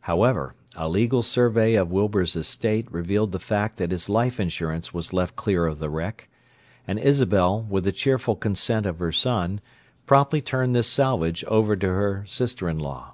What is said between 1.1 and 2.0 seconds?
survey of